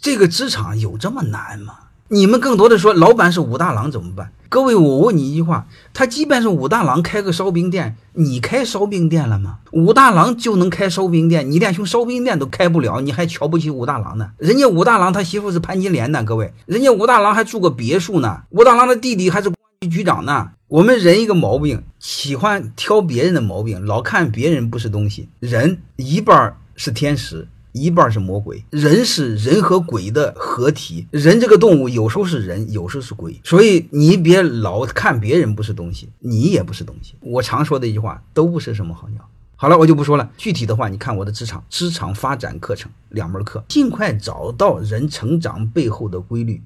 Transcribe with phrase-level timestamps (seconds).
[0.00, 1.74] 这个职场有这么难吗？
[2.08, 4.32] 你们更多的说老板是武大郎怎么办？
[4.48, 9.58] 各位，我问你一句话：他即便是武大郎开个烧饼店，你开烧饼店了吗？
[9.72, 14.30] 武大郎就能开烧饼店，你连熊烧饼店都开不了，你还瞧不起武大郎呢？
[14.38, 20.50] 人家武大郎他媳妇是潘金莲呢，各位，人家武大郎还住个别墅呢，武大郎的弟弟还是公安局局长呢。
[20.68, 25.28] 我们人一个毛病，喜欢挑别人的毛病，老看别人不是东西。
[25.40, 27.48] 人一半是天使。
[27.72, 31.06] 一半是魔鬼，人是人和鬼的合体。
[31.10, 37.14] 人这个动物有时候是人，有时候是鬼，所以你别老看别人不是东西，你也不是东西。
[37.20, 39.28] 我常说的一句话，都不是什么好鸟。
[39.56, 40.30] 好了，我就不说了。
[40.36, 46.62] 具体的话，你看我的职场职场发展课程两门课，尽快找到人成长背后的规律，